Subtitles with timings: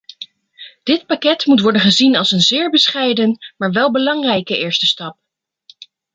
[0.83, 5.17] Dit pakket moet worden gezien als een zeer bescheiden, maar wel belangrijke eerste stap.